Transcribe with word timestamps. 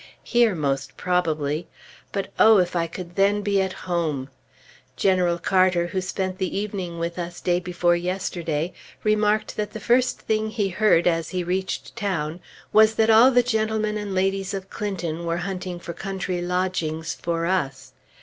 Here, 0.23 0.55
most 0.55 0.97
probably; 0.97 1.67
but 2.11 2.29
oh, 2.39 2.57
if 2.57 2.75
I 2.75 2.87
could 2.87 3.15
then 3.15 3.43
be 3.43 3.61
at 3.61 3.71
home! 3.85 4.29
General 4.95 5.37
Carter, 5.37 5.85
who 5.85 6.01
spent 6.01 6.39
the 6.39 6.57
evening 6.57 6.97
with 6.97 7.19
us 7.19 7.39
day 7.39 7.59
before 7.59 7.95
yesterday, 7.95 8.73
remarked 9.03 9.55
that 9.57 9.73
the 9.73 9.79
first 9.79 10.17
thing 10.21 10.49
he 10.49 10.69
heard 10.69 11.05
as 11.05 11.29
he 11.29 11.43
reached 11.43 11.95
town 11.95 12.39
was 12.73 12.95
that 12.95 13.11
all 13.11 13.29
the 13.29 13.43
gentlemen 13.43 13.95
and 13.95 14.15
ladies 14.15 14.55
of 14.55 14.71
Clinton 14.71 15.23
were 15.23 15.37
hunting 15.45 15.79
for 15.79 15.93
country 15.93 16.41
lodgings 16.41 17.13
for 17.13 17.45
us. 17.45 17.93